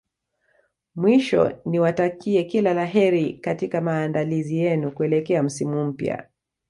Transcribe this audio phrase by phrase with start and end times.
[0.95, 6.27] Mwisho niwatakie kila la kheri katika maandalizi yenu kuelekea msimu mpya